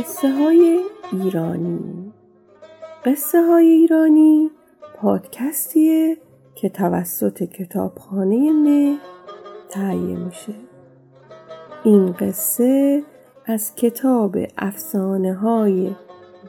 قصه 0.00 0.30
های 0.30 0.80
ایرانی. 1.12 2.12
قصه 3.04 3.42
های 3.42 3.66
ایرانی 3.66 4.50
پادکستیه 4.96 6.16
که 6.54 6.68
توسط 6.68 7.42
کتابخانه 7.42 8.52
مه 8.52 8.96
تهیه 9.68 10.18
میشه. 10.18 10.54
این 11.84 12.12
قصه 12.12 13.02
از 13.46 13.74
کتاب 13.74 14.36
افسانه 14.58 15.34
های 15.34 15.90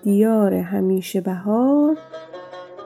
دیار 0.04 0.54
همیشه 0.54 1.22
بهار 1.22 1.98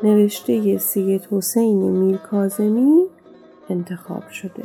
نوشته 0.04 0.78
سید 0.78 1.28
حسین 1.32 1.92
میرکازمی 1.92 3.06
انتخاب 3.70 4.30
شده. 4.30 4.64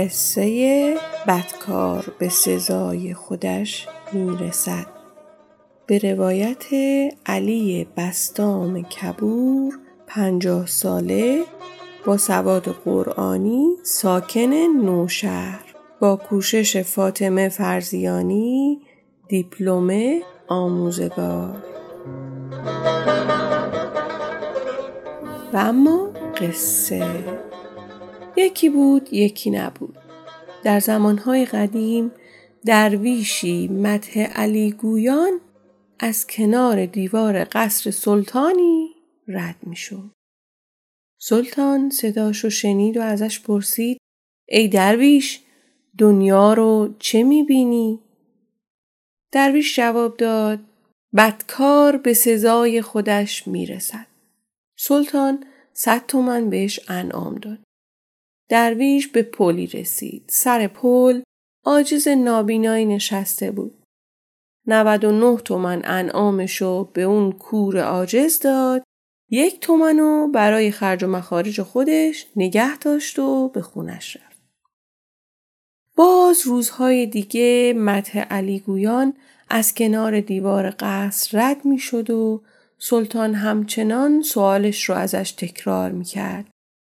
قصه 0.00 0.96
بدکار 1.28 2.04
به 2.18 2.28
سزای 2.28 3.14
خودش 3.14 3.88
می‌رسد. 4.12 4.86
به 5.86 5.98
روایت 5.98 6.64
علی 7.26 7.86
بستام 7.96 8.82
کبور 8.82 9.78
پنجاه 10.06 10.66
ساله 10.66 11.44
با 12.04 12.16
سواد 12.16 12.62
قرآنی 12.84 13.76
ساکن 13.82 14.52
نوشهر. 14.84 15.64
با 16.00 16.16
کوشش 16.16 16.76
فاطمه 16.76 17.48
فرزیانی 17.48 18.80
دیپلمه 19.28 20.22
آموزگار. 20.48 21.56
و 25.52 25.56
اما 25.56 26.10
قصه 26.36 27.39
یکی 28.40 28.68
بود 28.68 29.12
یکی 29.12 29.50
نبود 29.50 29.98
در 30.64 30.80
زمانهای 30.80 31.44
قدیم 31.44 32.12
درویشی 32.64 33.68
مته 33.68 34.22
علی 34.24 34.72
گویان 34.72 35.40
از 35.98 36.26
کنار 36.26 36.86
دیوار 36.86 37.44
قصر 37.44 37.90
سلطانی 37.90 38.88
رد 39.28 39.56
می 39.62 39.76
شد. 39.76 40.10
سلطان 41.18 41.90
صداشو 41.90 42.50
شنید 42.50 42.96
و 42.96 43.00
ازش 43.00 43.40
پرسید 43.40 43.98
ای 44.48 44.68
درویش 44.68 45.40
دنیا 45.98 46.54
رو 46.54 46.94
چه 46.98 47.22
می 47.22 47.42
بینی؟ 47.42 48.00
درویش 49.32 49.76
جواب 49.76 50.16
داد 50.16 50.60
بدکار 51.16 51.96
به 51.96 52.14
سزای 52.14 52.82
خودش 52.82 53.46
می 53.46 53.66
رسد. 53.66 54.06
سلطان 54.78 55.44
صد 55.72 56.06
تومن 56.06 56.50
بهش 56.50 56.80
انعام 56.88 57.34
داد. 57.34 57.58
درویش 58.50 59.08
به 59.08 59.22
پلی 59.22 59.66
رسید. 59.66 60.24
سر 60.28 60.66
پل 60.66 61.22
آجز 61.64 62.08
نابینایی 62.08 62.86
نشسته 62.86 63.50
بود. 63.50 63.82
99 64.66 65.36
تومن 65.36 65.82
انعامشو 65.84 66.84
به 66.84 67.02
اون 67.02 67.32
کور 67.32 67.78
آجز 67.78 68.38
داد. 68.38 68.82
یک 69.30 69.60
تومنو 69.60 70.28
برای 70.28 70.70
خرج 70.70 71.04
و 71.04 71.06
مخارج 71.06 71.62
خودش 71.62 72.26
نگه 72.36 72.78
داشت 72.78 73.18
و 73.18 73.48
به 73.48 73.62
خونش 73.62 74.16
رفت. 74.16 74.40
باز 75.96 76.46
روزهای 76.46 77.06
دیگه 77.06 77.74
مته 77.76 78.20
علی 78.20 78.60
گویان 78.60 79.14
از 79.48 79.74
کنار 79.74 80.20
دیوار 80.20 80.74
قصر 80.78 81.38
رد 81.40 81.64
می 81.64 81.78
شد 81.78 82.10
و 82.10 82.42
سلطان 82.78 83.34
همچنان 83.34 84.22
سوالش 84.22 84.84
رو 84.84 84.94
ازش 84.94 85.32
تکرار 85.32 85.90
می 85.90 86.04
کرد 86.04 86.50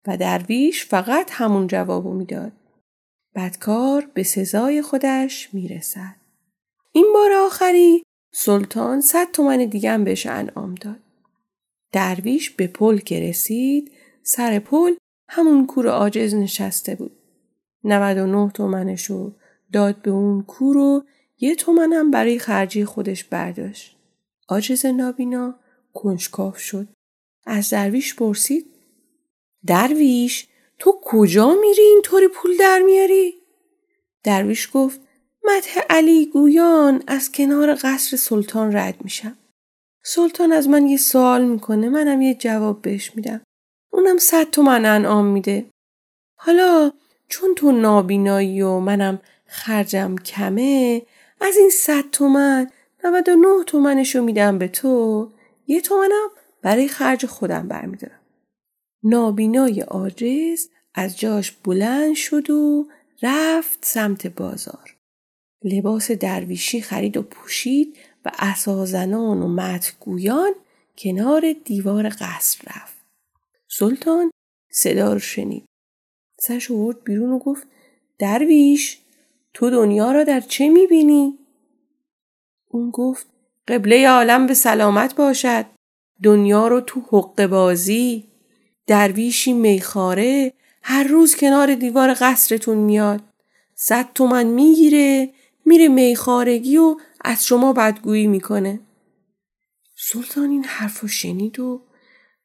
و 0.07 0.17
درویش 0.17 0.85
فقط 0.85 1.29
همون 1.31 1.67
جوابو 1.67 2.13
می‌داد. 2.13 2.51
بدکار 3.35 4.11
به 4.13 4.23
سزای 4.23 4.81
خودش 4.81 5.53
می‌رسد. 5.53 6.15
این 6.91 7.11
بار 7.13 7.31
آخری 7.33 8.03
سلطان 8.33 9.01
صد 9.01 9.31
تومن 9.31 9.65
دیگه 9.65 9.91
هم 9.91 10.03
بهش 10.03 10.25
انعام 10.25 10.75
داد. 10.75 10.99
درویش 11.91 12.49
به 12.49 12.67
پل 12.67 12.97
که 12.97 13.19
رسید 13.19 13.91
سر 14.23 14.59
پل 14.59 14.95
همون 15.29 15.65
کور 15.65 15.87
آجز 15.87 16.35
نشسته 16.35 16.95
بود. 16.95 17.11
99 17.83 18.51
تومنشو 18.51 19.35
داد 19.73 20.01
به 20.01 20.11
اون 20.11 20.41
کور 20.41 20.77
و 20.77 21.03
یه 21.39 21.55
تومن 21.55 21.93
هم 21.93 22.11
برای 22.11 22.39
خرجی 22.39 22.85
خودش 22.85 23.23
برداشت. 23.23 23.97
آجز 24.47 24.85
نابینا 24.85 25.59
کنجکاف 25.93 26.57
شد. 26.57 26.87
از 27.45 27.69
درویش 27.69 28.15
پرسید 28.15 28.76
درویش 29.67 30.47
تو 30.79 30.99
کجا 31.03 31.53
میری 31.61 31.81
اینطوری 31.81 32.27
پول 32.27 32.57
در 32.57 32.79
میاری؟ 32.79 33.33
درویش 34.23 34.69
گفت 34.73 35.01
مده 35.43 35.85
علی 35.89 36.25
گویان 36.25 37.03
از 37.07 37.31
کنار 37.31 37.75
قصر 37.75 38.17
سلطان 38.17 38.75
رد 38.75 38.95
میشم. 39.03 39.37
سلطان 40.03 40.51
از 40.51 40.69
من 40.69 40.87
یه 40.87 40.97
سوال 40.97 41.45
می‌کنه 41.45 41.89
منم 41.89 42.21
یه 42.21 42.33
جواب 42.33 42.81
بهش 42.81 43.15
میدم. 43.15 43.41
اونم 43.93 44.17
صد 44.17 44.49
تومن 44.49 44.85
انعام 44.85 45.25
میده. 45.25 45.65
حالا 46.35 46.91
چون 47.29 47.55
تو 47.55 47.71
نابینایی 47.71 48.61
و 48.61 48.79
منم 48.79 49.19
خرجم 49.45 50.15
کمه 50.15 51.01
از 51.41 51.57
این 51.57 51.69
صد 51.69 52.03
تومن 52.11 52.71
99 53.03 53.63
تومنشو 53.63 54.21
میدم 54.21 54.57
به 54.57 54.67
تو 54.67 55.31
یه 55.67 55.81
تومنم 55.81 56.29
برای 56.61 56.87
خرج 56.87 57.25
خودم 57.25 57.67
برمیدارم. 57.67 58.16
نابینای 59.09 59.81
آجز 59.81 60.67
از 60.93 61.19
جاش 61.19 61.51
بلند 61.51 62.15
شد 62.15 62.49
و 62.49 62.87
رفت 63.21 63.85
سمت 63.85 64.27
بازار. 64.27 64.95
لباس 65.63 66.11
درویشی 66.11 66.81
خرید 66.81 67.17
و 67.17 67.21
پوشید 67.21 67.97
و 68.25 68.31
اسازنان 68.39 69.41
و 69.41 69.47
متگویان 69.47 70.51
کنار 70.97 71.53
دیوار 71.65 72.09
قصر 72.09 72.59
رفت. 72.67 72.97
سلطان 73.67 74.31
صدا 74.71 75.13
رو 75.13 75.19
شنید. 75.19 75.65
سرش 76.39 76.71
ورد 76.71 77.03
بیرون 77.03 77.31
و 77.31 77.39
گفت 77.39 77.67
درویش 78.19 78.97
تو 79.53 79.69
دنیا 79.69 80.11
را 80.11 80.23
در 80.23 80.39
چه 80.39 80.69
می‌بینی؟ 80.69 81.37
اون 82.67 82.91
گفت 82.91 83.27
قبله 83.67 84.09
عالم 84.09 84.47
به 84.47 84.53
سلامت 84.53 85.15
باشد. 85.15 85.65
دنیا 86.23 86.67
رو 86.67 86.81
تو 86.81 87.01
حق 87.09 87.45
بازی 87.45 88.26
درویشی 88.87 89.53
میخاره 89.53 90.53
هر 90.83 91.03
روز 91.03 91.35
کنار 91.35 91.75
دیوار 91.75 92.13
قصرتون 92.13 92.77
میاد. 92.77 93.21
صد 93.75 94.13
تومن 94.15 94.45
می‌گیره 94.45 95.29
میره 95.65 95.87
میخارگی 95.87 96.77
و 96.77 96.95
از 97.21 97.45
شما 97.45 97.73
بدگویی 97.73 98.27
می‌کنه. 98.27 98.79
سلطان 99.95 100.49
این 100.49 100.63
حرف 100.63 101.05
شنید 101.05 101.59
و 101.59 101.81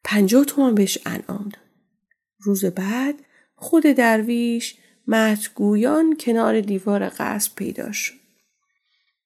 پنجاه 0.05 0.45
تومن 0.45 0.75
بهش 0.75 0.99
انعام 1.07 1.45
داد. 1.45 1.63
روز 2.41 2.65
بعد 2.65 3.15
خود 3.55 3.83
درویش 3.83 4.77
متگویان 5.07 6.17
کنار 6.21 6.61
دیوار 6.61 7.09
قصر 7.09 7.51
پیدا 7.57 7.93
شد. 7.93 8.15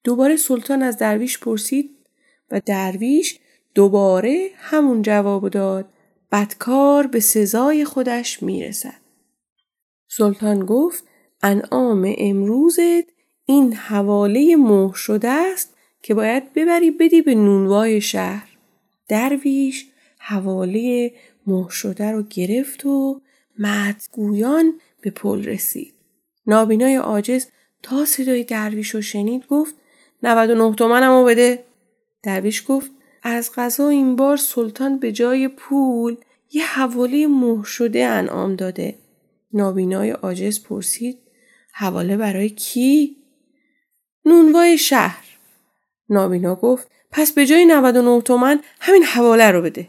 دوباره 0.03 0.35
سلطان 0.35 0.83
از 0.83 0.97
درویش 0.97 1.39
پرسید 1.39 1.97
و 2.51 2.59
درویش 2.59 3.39
دوباره 3.75 4.49
همون 4.55 5.01
جواب 5.01 5.49
داد 5.49 5.89
بدکار 6.31 7.07
به 7.07 7.19
سزای 7.19 7.85
خودش 7.85 8.43
می‌رسد. 8.43 9.01
سلطان 10.07 10.65
گفت 10.65 11.03
انعام 11.41 12.13
امروزت 12.17 13.05
این 13.45 13.73
حواله 13.73 14.55
مهر 14.55 14.95
شده 14.95 15.29
است 15.29 15.73
که 16.01 16.13
باید 16.13 16.53
ببری 16.53 16.91
بدی 16.91 17.21
به 17.21 17.35
نونوای 17.35 18.01
شهر. 18.01 18.57
درویش 19.07 19.87
حواله 20.17 21.13
مهر 21.47 21.69
شده 21.69 22.11
رو 22.11 22.23
گرفت 22.23 22.85
و 22.85 23.21
مدگویان 23.59 24.73
به 25.01 25.09
پل 25.09 25.43
رسید. 25.43 25.93
نابینای 26.47 26.95
عاجز 26.95 27.45
تا 27.83 28.05
صدای 28.05 28.43
درویش 28.43 28.95
رو 28.95 29.01
شنید 29.01 29.47
گفت 29.47 29.75
99 30.23 30.75
تومنمو 30.75 31.25
بده. 31.25 31.63
درویش 32.23 32.63
گفت 32.67 32.91
از 33.23 33.51
غذا 33.55 33.89
این 33.89 34.15
بار 34.15 34.37
سلطان 34.37 34.99
به 34.99 35.11
جای 35.11 35.47
پول 35.47 36.17
یه 36.51 36.65
حواله 36.65 37.27
مهر 37.27 37.63
شده 37.63 38.05
انعام 38.05 38.55
داده. 38.55 38.97
نابینای 39.53 40.09
عاجز 40.09 40.63
پرسید 40.63 41.17
حواله 41.73 42.17
برای 42.17 42.49
کی؟ 42.49 43.17
نونوای 44.25 44.77
شهر. 44.77 45.23
نابینا 46.09 46.55
گفت 46.55 46.87
پس 47.11 47.31
به 47.31 47.45
جای 47.45 47.65
99 47.65 48.21
تومن 48.21 48.59
همین 48.79 49.03
حواله 49.03 49.51
رو 49.51 49.61
بده. 49.61 49.87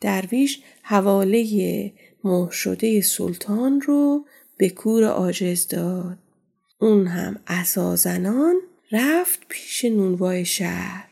درویش 0.00 0.62
حواله 0.82 1.92
مهر 2.24 2.50
شده 2.50 3.00
سلطان 3.00 3.80
رو 3.80 4.24
به 4.56 4.70
کور 4.70 5.04
عاجز 5.04 5.68
داد. 5.68 6.18
اون 6.80 7.06
هم 7.06 7.40
اسازنان 7.46 8.56
رفت 8.92 9.40
پیش 9.48 9.84
نونوای 9.84 10.44
شهر. 10.44 11.07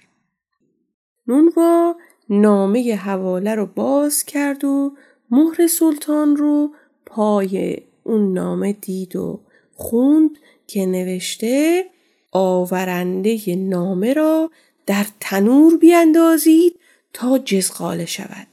نونوا 1.29 1.95
نامه 2.29 2.97
حواله 2.97 3.55
رو 3.55 3.67
باز 3.67 4.25
کرد 4.25 4.65
و 4.65 4.93
مهر 5.31 5.67
سلطان 5.67 6.37
رو 6.37 6.71
پای 7.07 7.83
اون 8.05 8.33
نامه 8.33 8.73
دید 8.73 9.17
و 9.17 9.41
خوند 9.75 10.31
که 10.67 10.87
نوشته 10.87 11.85
آورنده 12.33 13.57
نامه 13.57 14.13
را 14.13 14.51
در 14.87 15.07
تنور 15.21 15.77
بیاندازید 15.77 16.81
تا 17.13 17.39
جزغاله 17.39 18.07
شود. 18.07 18.47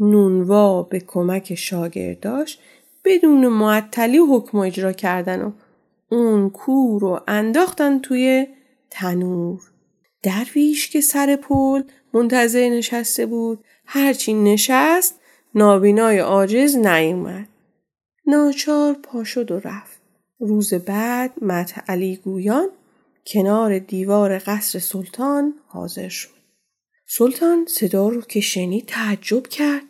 نونوا 0.00 0.82
به 0.82 1.00
کمک 1.00 1.54
شاگرداش 1.54 2.58
بدون 3.04 3.48
معطلی 3.48 4.18
حکم 4.18 4.58
اجرا 4.58 4.92
کردن 4.92 5.42
و 5.42 5.52
اون 6.08 6.50
کور 6.50 7.00
رو 7.00 7.20
انداختن 7.28 7.98
توی 7.98 8.46
تنور. 8.90 9.60
درویش 10.22 10.88
که 10.88 11.00
سر 11.00 11.36
پل 11.36 11.82
منتظر 12.12 12.68
نشسته 12.68 13.26
بود 13.26 13.64
هرچی 13.86 14.34
نشست 14.34 15.20
نابینای 15.54 16.18
عاجز 16.18 16.76
نیومد. 16.76 17.48
ناچار 18.26 18.94
پا 18.94 19.24
شد 19.24 19.50
و 19.50 19.60
رفت. 19.60 20.00
روز 20.40 20.74
بعد 20.74 21.44
مت 21.44 21.74
علی 21.88 22.16
گویان 22.16 22.68
کنار 23.26 23.78
دیوار 23.78 24.38
قصر 24.38 24.78
سلطان 24.78 25.54
حاضر 25.66 26.08
شد. 26.08 26.38
سلطان 27.06 27.66
صدا 27.66 28.08
رو 28.08 28.20
که 28.20 28.40
شنید 28.40 28.86
تعجب 28.86 29.46
کرد. 29.46 29.82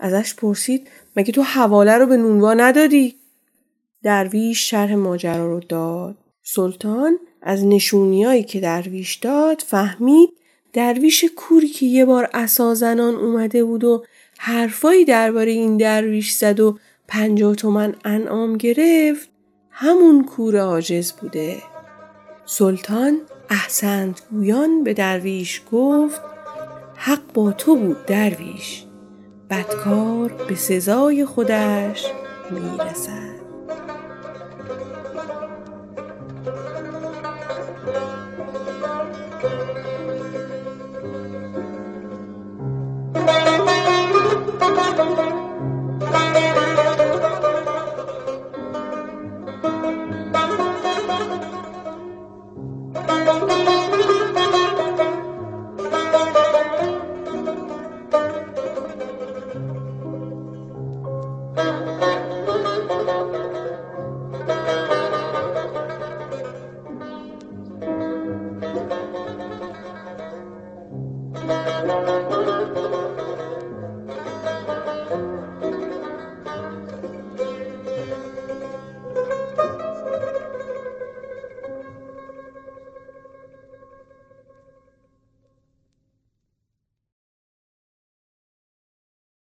ازش 0.00 0.34
پرسید 0.34 0.88
مگه 1.16 1.32
تو 1.32 1.42
حواله 1.42 1.98
رو 1.98 2.06
به 2.06 2.16
نونوا 2.16 2.54
ندادی؟ 2.54 3.16
درویش 4.02 4.70
شرح 4.70 4.94
ماجرا 4.94 5.46
رو 5.46 5.60
داد. 5.60 6.18
سلطان 6.42 7.18
از 7.42 7.64
نشونیایی 7.64 8.44
که 8.44 8.60
درویش 8.60 9.14
داد 9.14 9.60
فهمید 9.66 10.30
درویش 10.72 11.24
کوری 11.36 11.68
که 11.68 11.86
یه 11.86 12.04
بار 12.04 12.30
اسازنان 12.34 13.14
اومده 13.14 13.64
بود 13.64 13.84
و 13.84 14.04
حرفایی 14.38 15.04
درباره 15.04 15.50
این 15.50 15.76
درویش 15.76 16.32
زد 16.32 16.60
و 16.60 16.78
پنجاه 17.08 17.54
تومن 17.54 17.94
انعام 18.04 18.56
گرفت 18.56 19.28
همون 19.70 20.24
کور 20.24 20.56
عاجز 20.56 21.12
بوده. 21.12 21.62
سلطان 22.46 23.20
احسنت 23.50 24.22
گویان 24.30 24.84
به 24.84 24.94
درویش 24.94 25.62
گفت 25.72 26.20
حق 26.96 27.32
با 27.34 27.52
تو 27.52 27.76
بود 27.76 28.06
درویش 28.06 28.84
بدکار 29.50 30.32
به 30.48 30.54
سزای 30.54 31.24
خودش 31.24 32.06
می‌رسد 32.50 33.51